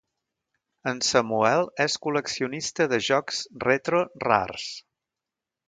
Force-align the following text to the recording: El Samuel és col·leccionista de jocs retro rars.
El 0.91 1.01
Samuel 1.07 1.61
és 1.85 1.97
col·leccionista 2.07 2.89
de 2.95 3.01
jocs 3.11 3.45
retro 3.67 4.03
rars. 4.27 4.69